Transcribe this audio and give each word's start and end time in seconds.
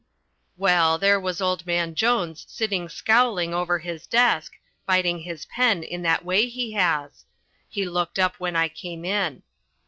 Well, 0.57 0.97
there 0.97 1.19
was 1.19 1.41
old 1.41 1.67
man 1.67 1.93
Jones 1.93 2.43
sitting 2.49 2.89
scowling 2.89 3.53
over 3.53 3.77
his 3.77 4.07
desk, 4.07 4.53
biting 4.87 5.19
his 5.19 5.45
pen 5.45 5.83
in 5.83 6.01
that 6.01 6.25
way 6.25 6.47
he 6.47 6.71
has. 6.71 7.25
He 7.69 7.85
looked 7.85 8.17
up 8.17 8.39
when 8.39 8.55
I 8.55 8.67
came 8.67 9.05
in. 9.05 9.43